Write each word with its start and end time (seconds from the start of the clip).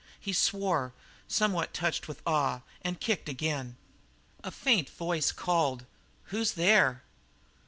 He 0.19 0.33
swore, 0.33 0.93
somewhat 1.27 1.75
touched 1.75 2.07
with 2.07 2.23
awe, 2.25 2.61
and 2.81 2.99
kicked 2.99 3.29
again. 3.29 3.77
A 4.43 4.49
faint 4.49 4.89
voice 4.89 5.31
called: 5.31 5.85
"Who's 6.29 6.53
there?" 6.53 7.03